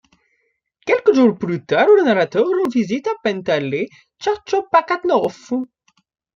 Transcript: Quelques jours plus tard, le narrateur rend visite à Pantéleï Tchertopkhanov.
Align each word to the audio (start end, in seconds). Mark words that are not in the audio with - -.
Quelques 0.87 1.13
jours 1.13 1.37
plus 1.37 1.63
tard, 1.63 1.85
le 1.95 2.01
narrateur 2.03 2.43
rend 2.43 2.67
visite 2.73 3.05
à 3.07 3.11
Pantéleï 3.23 3.87
Tchertopkhanov. 4.19 5.51